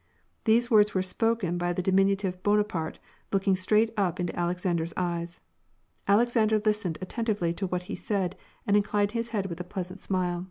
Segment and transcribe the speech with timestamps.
[0.45, 2.97] These words were spoken by the diminutive Bonaparte,
[3.31, 5.41] looking straight up into Alexander's eyes.
[6.07, 8.35] Alexander listened attentively to what he said,
[8.65, 10.39] and in clined his head with a pleasant smile.